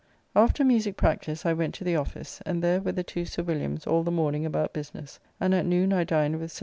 [0.35, 3.85] After musique practice I went to the office, and there with the two Sir Williams
[3.85, 6.59] all the morning about business, and at noon I dined with Sir W.